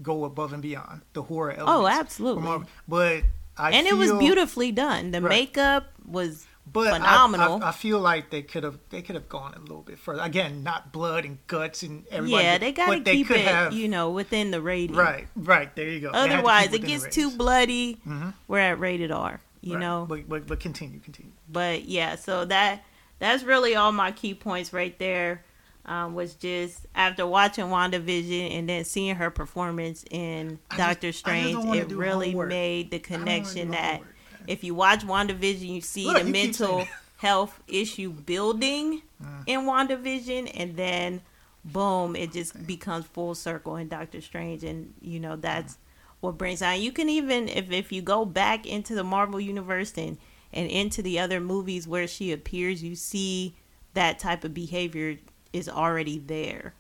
go 0.02 0.26
above 0.26 0.54
and 0.54 0.62
beyond 0.62 1.02
the 1.14 1.22
horror 1.24 1.52
elements. 1.52 1.72
oh, 1.72 1.88
absolutely. 1.88 2.44
Marvel. 2.44 2.68
But 2.88 3.24
I 3.58 3.72
and 3.72 3.88
it 3.88 3.94
was 3.96 4.12
beautifully 4.14 4.72
done. 4.72 5.12
The 5.12 5.22
Right. 5.22 5.30
makeup 5.30 5.86
was 6.06 6.46
But 6.72 6.92
phenomenal. 6.94 7.62
I, 7.64 7.70
I, 7.70 7.72
feel 7.72 8.00
like 8.00 8.32
they 8.32 8.42
could 8.42 8.64
have 8.64 8.80
they 8.90 9.02
could 9.04 9.16
have 9.16 9.30
gone 9.30 9.54
a 9.54 9.60
little 9.60 9.84
bit 9.84 10.00
further. 10.00 10.24
Again, 10.24 10.64
not 10.64 10.92
blood 10.92 11.24
and 11.26 11.38
guts 11.48 11.84
and 11.84 12.06
everybody. 12.10 12.44
yeah, 12.44 12.58
they 12.58 12.72
got 12.72 12.90
to 12.90 13.02
keep 13.04 13.28
could 13.28 13.38
it, 13.38 13.46
have, 13.48 13.74
you 13.74 13.88
know, 13.88 14.10
within 14.10 14.50
the 14.52 14.60
rating. 14.62 14.96
Right, 14.96 15.28
right. 15.36 15.74
There 15.76 15.88
you 15.88 16.00
go. 16.00 16.12
They 16.12 16.18
had 16.18 16.24
to 16.24 16.30
keep 16.30 16.38
Otherwise, 16.40 16.74
it 16.74 16.82
gets 16.86 17.16
too 17.16 17.30
bloody. 17.32 17.98
Mhm. 18.08 18.34
We're 18.48 18.60
at 18.60 18.80
rated 18.80 19.12
R, 19.12 19.40
you 19.64 19.74
Right. 19.76 19.80
know. 19.82 20.06
But, 20.08 20.28
but 20.30 20.48
but 20.48 20.60
continue, 20.60 21.00
continue. 21.00 21.32
But 21.50 21.86
yeah, 21.86 22.16
so 22.16 22.46
that 22.46 22.84
that's 23.20 23.44
really 23.44 23.76
all 23.76 23.92
my 23.92 24.12
key 24.12 24.34
points 24.36 24.74
right 24.74 24.98
there. 25.00 25.44
Um, 25.86 26.14
was 26.16 26.36
just 26.36 26.86
after 26.96 27.28
watching 27.28 27.66
WandaVision 27.66 28.58
and 28.58 28.70
then 28.70 28.86
seeing 28.86 29.16
her 29.16 29.30
performance 29.30 30.06
in 30.10 30.60
I 30.72 30.78
Doctor 30.78 31.10
just 31.10 31.20
Strange, 31.20 31.76
it 31.76 31.92
really 31.94 32.28
homework. 32.32 32.48
made 32.50 32.90
the 32.92 32.98
I 32.98 33.00
don't 33.00 33.12
wanna 33.12 33.26
connection 33.26 33.72
that 33.72 33.92
homework. 33.96 34.16
if 34.48 34.64
you 34.64 34.76
watch 34.76 35.02
WandaVision, 35.06 35.68
you 35.68 35.82
see 35.82 36.06
Look, 36.06 36.20
the 36.20 36.26
you 36.26 36.32
mental 36.32 36.88
health 37.18 37.62
issue 37.68 38.12
building 38.12 39.02
Mm. 39.22 39.44
in 39.46 39.60
WandaVision, 39.62 40.52
and 40.54 40.76
then 40.78 41.22
boom, 41.66 42.16
it 42.16 42.32
just 42.34 42.66
becomes 42.68 43.06
full 43.06 43.36
circle 43.36 43.76
in 43.78 43.88
Doctor 43.90 44.20
Strange, 44.22 44.64
and 44.64 44.94
you 45.02 45.20
know 45.20 45.36
that's 45.36 45.78
what 46.24 46.38
brings 46.38 46.62
out. 46.62 46.80
You 46.80 46.92
can 46.94 47.10
even 47.10 47.50
if 47.50 47.70
if 47.70 47.92
you 47.92 48.02
go 48.02 48.24
back 48.24 48.66
into 48.66 48.96
the 48.96 49.04
Marvel 49.04 49.42
universe 49.42 49.94
and 49.98 50.18
and 50.54 50.70
into 50.70 51.02
the 51.02 51.20
other 51.20 51.40
movies 51.40 51.88
where 51.88 52.08
she 52.08 52.32
appears, 52.32 52.82
you 52.82 52.96
see 52.96 53.56
that 53.94 54.20
type 54.20 54.44
of 54.44 54.54
behavior 54.54 55.18
is 55.52 55.68
already 55.68 56.18
there, 56.20 56.74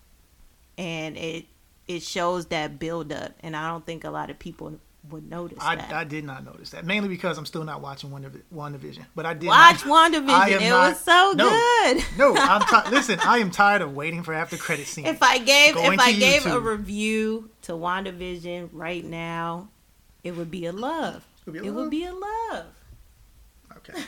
and 0.77 1.17
it 1.17 1.45
it 1.87 2.01
shows 2.01 2.45
that 2.47 2.79
build 2.79 3.11
up, 3.11 3.33
and 3.41 3.55
I 3.55 3.67
don't 3.67 3.85
think 3.85 4.05
a 4.05 4.09
lot 4.09 4.29
of 4.29 4.39
people 4.39 4.79
would 5.09 5.29
notice 5.29 5.57
I, 5.61 5.75
that. 5.75 5.91
I 5.91 6.03
did 6.03 6.23
not 6.23 6.45
notice 6.45 6.69
that 6.69 6.85
mainly 6.85 7.09
because 7.09 7.37
I'm 7.37 7.45
still 7.45 7.63
not 7.63 7.81
watching 7.81 8.09
WandaVision. 8.09 9.05
But 9.15 9.25
I 9.25 9.33
did 9.33 9.47
Watch 9.47 9.85
not, 9.85 10.11
WandaVision. 10.13 10.61
It 10.61 10.69
not- 10.69 10.89
was 10.89 10.99
so 11.01 11.33
no, 11.35 11.49
good. 11.49 12.03
No, 12.17 12.35
I'm 12.37 12.61
ti- 12.61 12.89
listen. 12.89 13.19
I 13.19 13.39
am 13.39 13.51
tired 13.51 13.81
of 13.81 13.95
waiting 13.95 14.23
for 14.23 14.33
after 14.33 14.57
credit 14.57 14.87
scene. 14.87 15.05
If 15.05 15.21
I 15.21 15.39
gave 15.39 15.75
Go 15.75 15.91
if 15.91 15.99
I 15.99 16.13
gave 16.13 16.45
a 16.45 16.59
review 16.59 17.49
to 17.63 17.73
WandaVision 17.73 18.69
right 18.71 19.03
now, 19.03 19.69
it 20.23 20.35
would 20.35 20.49
be 20.49 20.65
a 20.65 20.71
love. 20.71 21.25
It 21.45 21.51
would 21.51 21.61
be 21.61 21.67
a 21.67 21.71
love? 21.71 21.75
would 21.75 21.89
be 21.91 22.05
a 22.05 22.13
love. 22.13 22.65
okay, 23.77 24.01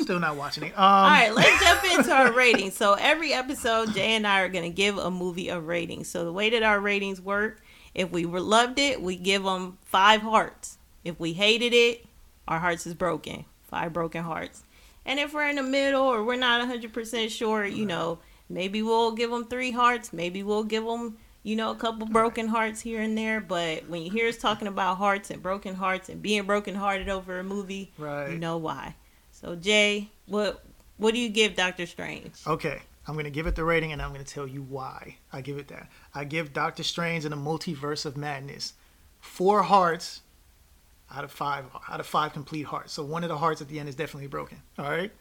still 0.00 0.20
not 0.20 0.36
watching 0.36 0.64
it. 0.64 0.72
Um, 0.78 0.84
All 0.84 1.08
right, 1.08 1.34
let's 1.34 1.64
jump 1.64 1.98
into 1.98 2.12
our 2.12 2.32
ratings. 2.32 2.76
So 2.76 2.94
every 2.94 3.32
episode, 3.32 3.94
Jay 3.94 4.10
and 4.16 4.26
I 4.26 4.40
are 4.40 4.48
going 4.48 4.64
to 4.64 4.74
give 4.74 4.98
a 4.98 5.10
movie 5.10 5.48
a 5.48 5.58
rating. 5.58 6.04
So 6.04 6.24
the 6.24 6.32
way 6.32 6.50
that 6.50 6.62
our 6.62 6.78
ratings 6.78 7.20
work, 7.20 7.62
if 7.94 8.10
we 8.10 8.24
loved 8.24 8.78
it, 8.78 9.00
we 9.02 9.16
give 9.16 9.44
them 9.44 9.78
five 9.84 10.22
hearts. 10.22 10.78
If 11.04 11.18
we 11.18 11.32
hated 11.32 11.72
it, 11.72 12.04
our 12.46 12.58
hearts 12.58 12.86
is 12.86 12.94
broken. 12.94 13.44
Five 13.68 13.92
broken 13.92 14.22
hearts. 14.24 14.62
And 15.06 15.18
if 15.18 15.32
we're 15.32 15.48
in 15.48 15.56
the 15.56 15.62
middle 15.62 16.02
or 16.02 16.22
we're 16.24 16.36
not 16.36 16.66
100% 16.68 17.30
sure, 17.30 17.64
you 17.64 17.86
know, 17.86 18.18
maybe 18.48 18.82
we'll 18.82 19.12
give 19.12 19.30
them 19.30 19.46
three 19.46 19.70
hearts. 19.70 20.12
Maybe 20.12 20.42
we'll 20.42 20.64
give 20.64 20.84
them, 20.84 21.16
you 21.42 21.56
know, 21.56 21.70
a 21.70 21.74
couple 21.76 22.06
broken 22.06 22.48
hearts 22.48 22.80
here 22.82 23.00
and 23.00 23.16
there. 23.16 23.40
But 23.40 23.88
when 23.88 24.02
you 24.02 24.10
hear 24.10 24.28
us 24.28 24.36
talking 24.36 24.68
about 24.68 24.98
hearts 24.98 25.30
and 25.30 25.42
broken 25.42 25.74
hearts 25.74 26.08
and 26.08 26.20
being 26.20 26.44
brokenhearted 26.44 27.08
over 27.08 27.38
a 27.38 27.44
movie, 27.44 27.92
Right. 27.96 28.30
you 28.32 28.38
know 28.38 28.58
why. 28.58 28.96
So 29.32 29.56
Jay, 29.56 30.10
what 30.26 30.64
what 30.98 31.14
do 31.14 31.20
you 31.20 31.30
give 31.30 31.54
Doctor 31.56 31.86
Strange? 31.86 32.32
Okay, 32.46 32.82
I'm 33.06 33.14
going 33.14 33.24
to 33.24 33.30
give 33.30 33.46
it 33.46 33.56
the 33.56 33.64
rating 33.64 33.92
and 33.92 34.00
I'm 34.00 34.12
going 34.12 34.24
to 34.24 34.32
tell 34.32 34.46
you 34.46 34.62
why 34.62 35.16
I 35.32 35.40
give 35.40 35.58
it 35.58 35.68
that. 35.68 35.88
I 36.14 36.24
give 36.24 36.52
Doctor 36.52 36.82
Strange 36.82 37.24
in 37.24 37.30
the 37.30 37.36
Multiverse 37.36 38.04
of 38.04 38.16
Madness 38.16 38.74
four 39.20 39.62
hearts 39.62 40.22
out 41.12 41.24
of 41.24 41.32
five 41.32 41.64
out 41.88 42.00
of 42.00 42.06
five 42.06 42.32
complete 42.32 42.66
hearts. 42.66 42.92
So 42.92 43.02
one 43.02 43.24
of 43.24 43.28
the 43.28 43.38
hearts 43.38 43.60
at 43.60 43.68
the 43.68 43.80
end 43.80 43.88
is 43.88 43.94
definitely 43.94 44.28
broken. 44.28 44.58
All 44.78 44.90
right. 44.90 45.12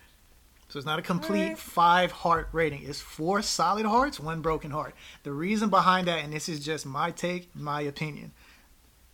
So 0.70 0.78
it's 0.78 0.86
not 0.86 1.00
a 1.00 1.02
complete 1.02 1.42
Alright. 1.42 1.58
five 1.58 2.12
heart 2.12 2.50
rating. 2.52 2.84
It's 2.84 3.02
four 3.02 3.42
solid 3.42 3.88
hearts, 3.88 4.20
one 4.20 4.42
broken 4.42 4.70
heart. 4.70 4.94
The 5.24 5.32
reason 5.32 5.70
behind 5.70 6.08
that, 6.08 6.24
and 6.24 6.32
this 6.32 6.48
is 6.48 6.64
just 6.64 6.86
my 6.86 7.10
take, 7.10 7.50
my 7.56 7.82
opinion, 7.82 8.34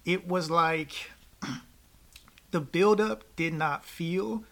it 0.03 0.27
was 0.27 0.51
like 0.51 1.11
the 2.51 2.59
buildup 2.59 3.23
did 3.37 3.53
not 3.53 3.85
feel 3.85 4.43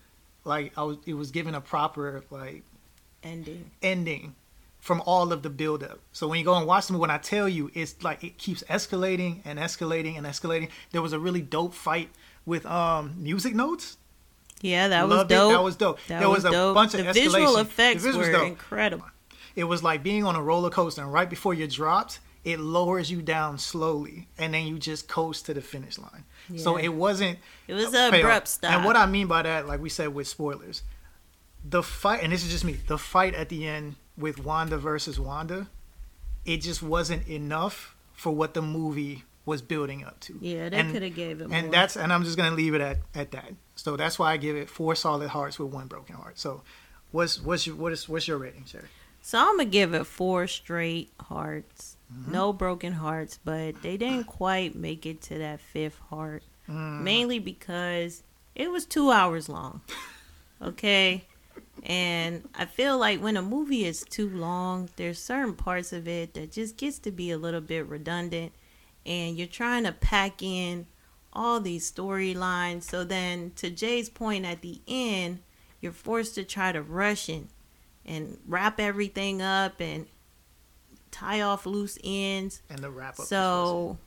like 0.46 0.72
I 0.78 0.84
was. 0.84 0.98
It 1.06 1.16
was 1.16 1.32
given 1.32 1.56
a 1.56 1.62
proper 1.62 2.24
like 2.30 2.64
Ending. 3.24 3.72
ending 3.82 4.36
from 4.80 5.02
all 5.06 5.32
of 5.32 5.44
the 5.44 5.50
buildup. 5.50 6.00
So 6.12 6.28
when 6.28 6.40
you 6.40 6.46
go 6.46 6.56
and 6.56 6.68
watch 6.68 6.88
them, 6.88 6.98
when 6.98 7.10
I 7.10 7.18
tell 7.18 7.48
you, 7.48 7.72
it's 7.74 8.02
like 8.04 8.24
it 8.24 8.38
keeps 8.38 8.64
escalating 8.64 9.40
and 9.46 9.58
escalating 9.58 10.18
and 10.18 10.26
escalating. 10.26 10.70
There 10.92 11.02
was 11.02 11.14
a 11.14 11.20
really 11.20 11.42
dope 11.42 11.74
fight 11.74 12.10
with 12.46 12.66
um 12.66 13.16
music 13.18 13.56
notes. 13.56 13.98
Yeah, 14.62 14.88
that 14.90 15.08
was 15.08 15.18
Loved 15.18 15.32
it. 15.32 15.36
dope. 15.36 15.52
That 15.52 15.64
was 15.64 15.76
dope. 15.76 16.00
That 16.08 16.20
there 16.20 16.30
was, 16.30 16.44
was 16.44 16.46
a 16.46 16.52
dope. 16.52 16.76
bunch 16.76 16.94
of 16.94 17.00
the 17.02 17.06
escalation. 17.12 17.14
visual 17.14 17.54
The 17.56 17.62
effects 17.62 18.06
visuals 18.06 18.18
were 18.18 18.32
dope. 18.32 18.48
incredible. 18.48 19.06
It 19.56 19.66
was 19.66 19.84
like 19.84 20.04
being 20.04 20.24
on 20.26 20.36
a 20.36 20.42
roller 20.42 20.70
coaster, 20.70 21.02
and 21.02 21.12
right 21.14 21.30
before 21.30 21.54
you're 21.54 21.68
dropped, 21.68 22.20
it 22.44 22.60
lowers 22.60 23.10
you 23.12 23.22
down 23.22 23.58
slowly, 23.58 24.28
and 24.38 24.54
then 24.54 24.66
you 24.68 24.80
just 24.80 25.08
coast 25.08 25.46
to 25.46 25.54
the 25.54 25.62
finish 25.62 25.98
line. 25.98 26.24
So 26.58 26.76
it 26.78 26.90
wasn't. 26.90 27.40
It 27.68 27.74
was 27.74 27.94
a 27.94 28.10
a 28.14 28.20
abrupt 28.20 28.48
stop. 28.50 28.72
And 28.72 28.84
what 28.86 28.96
I 28.98 29.06
mean 29.06 29.28
by 29.28 29.44
that, 29.44 29.66
like 29.68 29.80
we 29.82 29.90
said 29.90 30.14
with 30.14 30.28
spoilers, 30.28 30.82
the 31.64 31.84
fight, 31.84 32.22
and 32.24 32.32
this 32.32 32.44
is 32.44 32.52
just 32.52 32.64
me, 32.66 32.74
the 32.88 32.98
fight 32.98 33.34
at 33.36 33.50
the 33.50 33.68
end 33.68 33.96
with 34.18 34.40
Wanda 34.44 34.78
versus 34.78 35.20
Wanda, 35.20 35.68
it 36.46 36.58
just 36.58 36.84
wasn't 36.84 37.28
enough 37.28 37.96
for 38.14 38.32
what 38.36 38.54
the 38.54 38.62
movie 38.62 39.24
was 39.46 39.62
building 39.62 40.04
up 40.06 40.20
to. 40.22 40.38
yeah, 40.42 40.70
they 40.70 40.84
could 40.84 41.02
have 41.04 41.16
gave 41.16 41.42
it 41.42 41.50
And 41.52 41.64
more. 41.68 41.72
that's 41.72 41.98
and 41.98 42.14
I'm 42.14 42.24
just 42.24 42.38
gonna 42.38 42.56
leave 42.56 42.74
it 42.74 42.82
at, 42.82 42.98
at 43.14 43.32
that. 43.32 43.54
So 43.76 43.98
that's 43.98 44.18
why 44.18 44.32
I 44.32 44.38
give 44.38 44.56
it 44.56 44.70
four 44.70 44.96
solid 44.96 45.30
hearts 45.30 45.60
with 45.60 45.74
one 45.74 45.88
broken 45.88 46.16
heart. 46.16 46.40
So 46.40 46.62
what's 47.12 47.42
what's 47.42 47.68
your 47.68 47.76
what 47.76 47.92
is 47.92 48.08
what's 48.08 48.28
your 48.28 48.38
rating, 48.38 48.66
Sherry? 48.66 48.88
so 49.22 49.38
I'm 49.40 49.58
gonna 49.58 49.66
give 49.70 49.94
it 49.94 50.06
four 50.06 50.48
straight 50.48 51.12
hearts. 51.20 51.98
Mm-hmm. 52.14 52.32
No 52.32 52.54
broken 52.54 52.94
hearts, 52.94 53.40
but 53.44 53.82
they 53.82 53.98
didn't 53.98 54.26
quite 54.26 54.76
make 54.76 55.06
it 55.06 55.22
to 55.24 55.38
that 55.40 55.60
fifth 55.60 55.98
heart. 56.10 56.44
Mm. 56.70 57.02
Mainly 57.02 57.40
because 57.40 58.24
it 58.56 58.72
was 58.72 58.86
two 58.86 59.12
hours 59.12 59.50
long. 59.50 59.82
Okay. 60.62 61.26
And 61.84 62.48
I 62.56 62.66
feel 62.66 62.98
like 62.98 63.22
when 63.22 63.36
a 63.36 63.42
movie 63.42 63.86
is 63.86 64.06
too 64.10 64.30
long, 64.30 64.90
there's 64.96 65.20
certain 65.20 65.54
parts 65.54 65.92
of 65.92 66.08
it 66.08 66.34
that 66.34 66.52
just 66.52 66.78
gets 66.78 66.98
to 67.00 67.12
be 67.12 67.30
a 67.30 67.38
little 67.38 67.62
bit 67.62 67.86
redundant. 67.88 68.54
And 69.06 69.38
you're 69.38 69.48
trying 69.48 69.84
to 69.84 69.92
pack 69.92 70.42
in 70.42 70.88
all 71.34 71.60
these 71.60 71.92
storylines. 71.92 72.84
So 72.84 73.04
then, 73.04 73.52
to 73.58 73.70
Jay's 73.70 74.10
point 74.10 74.46
at 74.46 74.62
the 74.62 74.80
end, 74.88 75.40
you're 75.82 75.92
forced 75.92 76.36
to 76.36 76.46
try 76.46 76.72
to 76.72 76.82
rush 76.82 77.28
and 77.28 77.50
and 78.06 78.38
wrap 78.48 78.80
everything 78.80 79.42
up 79.42 79.80
and 79.80 80.08
tie 81.12 81.42
off 81.42 81.66
loose 81.66 81.98
ends. 82.04 82.62
And 82.70 82.80
the 82.80 82.90
wrap 82.90 83.20
up. 83.20 83.26
So, 83.26 83.98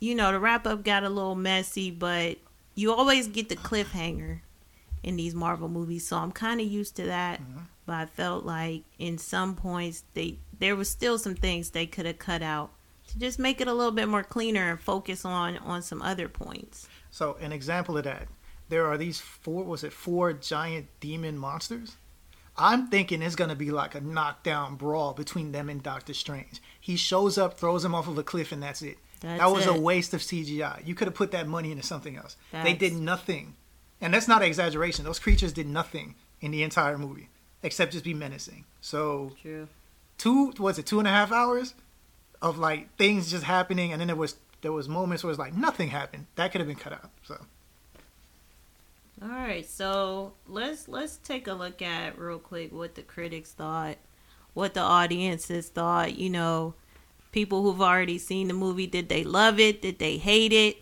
you 0.00 0.14
know, 0.14 0.32
the 0.32 0.40
wrap 0.40 0.66
up 0.66 0.84
got 0.84 1.04
a 1.04 1.08
little 1.08 1.34
messy, 1.34 1.90
but 1.90 2.38
you 2.74 2.92
always 2.92 3.28
get 3.28 3.48
the 3.48 3.56
cliffhanger 3.56 4.40
in 5.02 5.16
these 5.16 5.34
Marvel 5.34 5.68
movies. 5.68 6.06
So 6.06 6.16
I'm 6.18 6.32
kind 6.32 6.60
of 6.60 6.66
used 6.66 6.96
to 6.96 7.04
that. 7.04 7.40
Mhm. 7.40 7.62
But 7.86 7.94
I 7.94 8.06
felt 8.06 8.44
like 8.44 8.84
in 8.98 9.18
some 9.18 9.54
points 9.56 10.04
they 10.14 10.38
there 10.58 10.76
was 10.76 10.90
still 10.90 11.18
some 11.18 11.34
things 11.36 11.70
they 11.70 11.86
could 11.86 12.04
have 12.06 12.18
cut 12.18 12.42
out 12.42 12.70
to 13.08 13.18
just 13.18 13.38
make 13.38 13.60
it 13.60 13.68
a 13.68 13.72
little 13.72 13.92
bit 13.92 14.08
more 14.08 14.22
cleaner 14.24 14.70
and 14.70 14.80
focus 14.80 15.24
on 15.24 15.56
on 15.58 15.82
some 15.82 16.02
other 16.02 16.28
points. 16.28 16.88
So 17.10 17.36
an 17.40 17.52
example 17.52 17.96
of 17.96 18.04
that, 18.04 18.28
there 18.68 18.86
are 18.86 18.98
these 18.98 19.20
four. 19.20 19.64
Was 19.64 19.84
it 19.84 19.92
four 19.92 20.32
giant 20.32 20.88
demon 21.00 21.38
monsters? 21.38 21.96
I'm 22.60 22.88
thinking 22.88 23.22
it's 23.22 23.36
gonna 23.36 23.54
be 23.54 23.70
like 23.70 23.94
a 23.94 24.00
knockdown 24.00 24.74
brawl 24.74 25.14
between 25.14 25.52
them 25.52 25.68
and 25.68 25.80
Doctor 25.82 26.12
Strange. 26.12 26.60
He 26.80 26.96
shows 26.96 27.38
up, 27.38 27.56
throws 27.58 27.84
him 27.84 27.94
off 27.94 28.08
of 28.08 28.18
a 28.18 28.24
cliff, 28.24 28.50
and 28.52 28.62
that's 28.62 28.82
it. 28.82 28.98
That's 29.20 29.40
that 29.40 29.50
was 29.52 29.66
a 29.66 29.72
waste 29.80 30.12
of 30.12 30.20
CGI. 30.22 30.82
You 30.84 30.94
could 30.94 31.06
have 31.06 31.14
put 31.14 31.30
that 31.30 31.46
money 31.48 31.70
into 31.70 31.82
something 31.84 32.16
else. 32.16 32.36
They 32.52 32.74
did 32.74 32.94
nothing, 32.94 33.54
and 34.00 34.14
that's 34.14 34.28
not 34.28 34.42
an 34.42 34.48
exaggeration. 34.48 35.04
Those 35.04 35.18
creatures 35.18 35.52
did 35.52 35.66
nothing 35.66 36.14
in 36.40 36.50
the 36.50 36.62
entire 36.62 36.98
movie 36.98 37.28
except 37.62 37.92
just 37.92 38.04
be 38.04 38.14
menacing. 38.14 38.64
So 38.80 39.32
True. 39.40 39.68
two 40.16 40.52
was 40.58 40.78
it 40.78 40.86
two 40.86 40.98
and 40.98 41.08
a 41.08 41.10
half 41.10 41.32
hours 41.32 41.74
of 42.40 42.58
like 42.58 42.94
things 42.96 43.30
just 43.30 43.44
happening, 43.44 43.92
and 43.92 44.00
then 44.00 44.06
there 44.08 44.16
was 44.16 44.36
there 44.60 44.72
was 44.72 44.88
moments 44.88 45.22
where 45.22 45.30
it's 45.30 45.38
like 45.38 45.54
nothing 45.54 45.88
happened. 45.88 46.26
That 46.36 46.52
could 46.52 46.60
have 46.60 46.68
been 46.68 46.76
cut 46.76 46.92
out. 46.92 47.10
So 47.24 47.38
All 49.22 49.28
right, 49.28 49.68
so 49.68 50.34
let's 50.46 50.88
let's 50.88 51.16
take 51.16 51.46
a 51.48 51.54
look 51.54 51.82
at 51.82 52.18
real 52.18 52.38
quick 52.38 52.72
what 52.72 52.94
the 52.94 53.02
critics 53.02 53.52
thought, 53.52 53.96
what 54.54 54.74
the 54.74 54.80
audiences 54.80 55.68
thought. 55.68 56.16
You 56.16 56.30
know, 56.30 56.74
people 57.32 57.62
who've 57.62 57.82
already 57.82 58.18
seen 58.18 58.48
the 58.48 58.54
movie, 58.54 58.86
did 58.86 59.08
they 59.08 59.24
love 59.24 59.58
it? 59.58 59.82
Did 59.82 59.98
they 59.98 60.18
hate 60.18 60.52
it? 60.52 60.78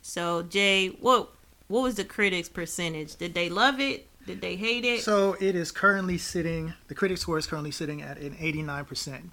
So 0.00 0.42
Jay, 0.42 0.88
what 0.88 1.30
what 1.68 1.82
was 1.82 1.94
the 1.96 2.04
critics' 2.04 2.48
percentage? 2.48 3.16
Did 3.16 3.34
they 3.34 3.48
love 3.48 3.80
it? 3.80 4.08
Did 4.26 4.40
they 4.40 4.56
hate 4.56 4.84
it? 4.84 5.02
So 5.02 5.36
it 5.40 5.54
is 5.54 5.70
currently 5.70 6.18
sitting. 6.18 6.72
The 6.88 6.94
critic 6.94 7.18
score 7.18 7.38
is 7.38 7.46
currently 7.46 7.70
sitting 7.70 8.00
at 8.02 8.18
an 8.18 8.36
89 8.38 8.84
percent 8.86 9.30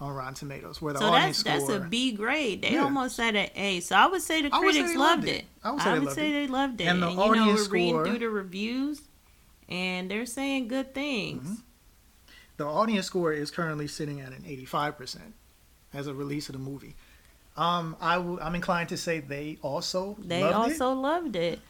on 0.00 0.14
Rotten 0.14 0.32
Tomatoes, 0.34 0.80
where 0.80 0.94
the 0.94 1.00
So 1.00 1.06
audience 1.06 1.42
that's 1.42 1.66
that's 1.66 1.78
a 1.78 1.80
B 1.86 2.12
grade. 2.12 2.62
They 2.62 2.72
Yeah. 2.72 2.84
almost 2.84 3.16
said 3.16 3.36
an 3.36 3.50
A. 3.54 3.80
So 3.80 3.96
I 3.96 4.06
would 4.06 4.22
say 4.22 4.40
the 4.40 4.50
say 4.50 4.58
critics 4.58 4.94
loved 4.94 5.24
it. 5.24 5.36
it. 5.40 5.44
I 5.62 5.72
would 5.72 5.82
say 5.82 5.90
they 5.92 5.98
loved 6.00 6.14
say 6.14 6.28
it. 6.30 6.32
they 6.32 6.46
loved 6.46 6.80
it. 6.80 6.84
And 6.84 7.02
the 7.02 7.10
you 7.10 7.16
know, 7.16 7.26
we're 7.28 7.30
audience 7.42 7.68
reading 7.68 7.90
score- 7.94 8.06
through 8.06 8.18
the 8.20 8.30
reviews, 8.30 9.02
and 9.68 10.10
they're 10.10 10.24
saying 10.26 10.68
good 10.68 10.94
things. 10.94 11.42
Mm-hmm. 11.44 11.54
the 12.56 12.64
audience 12.66 13.06
score 13.06 13.32
is 13.32 13.50
currently 13.50 13.86
sitting 13.88 14.20
at 14.22 14.32
an 14.32 14.44
85 14.46 14.96
percent 14.96 15.34
as 15.92 16.06
a 16.06 16.14
release 16.14 16.48
of 16.48 16.54
the 16.54 16.58
movie. 16.60 16.94
Um, 17.58 17.94
I 18.00 18.14
w- 18.14 18.38
I'm 18.40 18.54
inclined 18.54 18.88
to 18.90 18.96
say 18.96 19.20
they 19.20 19.58
also 19.60 20.16
They 20.18 20.42
loved 20.42 20.54
also 20.70 20.94
loved 20.94 21.36
it. 21.36 21.60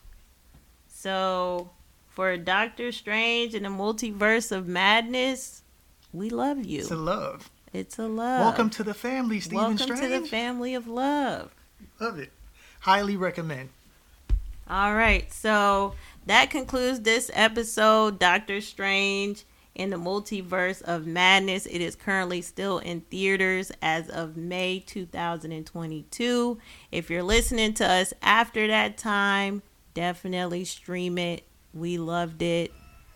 So 1.00 1.70
for 2.08 2.36
Doctor 2.36 2.92
Strange 2.92 3.54
and 3.54 3.64
the 3.64 3.70
Multiverse 3.70 4.52
of 4.52 4.68
Madness, 4.68 5.62
we 6.12 6.28
love 6.28 6.66
you. 6.66 6.80
It's 6.80 6.90
a 6.90 6.96
love. 6.96 7.50
It's 7.72 7.98
a 7.98 8.06
love. 8.06 8.40
Welcome 8.40 8.68
to 8.68 8.82
the 8.82 8.92
family, 8.92 9.40
Stephen 9.40 9.56
Welcome 9.56 9.78
Strange. 9.78 10.02
to 10.02 10.20
the 10.20 10.28
family 10.28 10.74
of 10.74 10.86
love. 10.86 11.54
Love 12.00 12.18
it. 12.18 12.30
Highly 12.80 13.16
recommend. 13.16 13.70
All 14.68 14.94
right, 14.94 15.32
so 15.32 15.94
that 16.26 16.50
concludes 16.50 17.00
this 17.00 17.30
episode, 17.32 18.18
Doctor 18.18 18.60
Strange 18.60 19.44
in 19.74 19.88
the 19.88 19.96
Multiverse 19.96 20.82
of 20.82 21.06
Madness. 21.06 21.64
It 21.64 21.80
is 21.80 21.96
currently 21.96 22.42
still 22.42 22.76
in 22.76 23.00
theaters 23.00 23.72
as 23.80 24.10
of 24.10 24.36
May 24.36 24.80
2022. 24.80 26.58
If 26.92 27.08
you're 27.08 27.22
listening 27.22 27.72
to 27.72 27.90
us 27.90 28.12
after 28.20 28.66
that 28.66 28.98
time, 28.98 29.62
definitely 29.94 30.64
stream 30.64 31.18
it. 31.18 31.44
We 31.74 31.98
loved 31.98 32.42
it. 32.42 32.72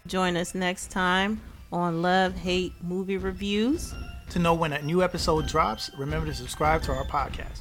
Join 0.07 0.37
us 0.37 0.55
next 0.55 0.91
time 0.91 1.41
on 1.73 2.03
Love 2.03 2.35
Hate 2.35 2.73
Movie 2.83 3.17
Reviews. 3.17 3.95
To 4.31 4.39
know 4.39 4.55
when 4.55 4.73
a 4.73 4.83
new 4.83 5.03
episode 5.03 5.47
drops, 5.47 5.91
remember 5.99 6.27
to 6.27 6.35
subscribe 6.35 6.83
to 6.83 6.93
our 6.93 7.05
podcast. 7.05 7.61